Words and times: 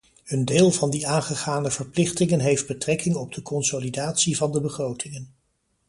Een 0.25 0.45
deel 0.45 0.71
van 0.71 0.89
die 0.89 1.07
aangegane 1.07 1.71
verplichtingen 1.71 2.39
heeft 2.39 2.67
betrekking 2.67 3.15
op 3.15 3.33
de 3.33 3.41
consolidatie 3.41 4.37
van 4.37 4.51
de 4.51 4.61
begrotingen. 4.61 5.33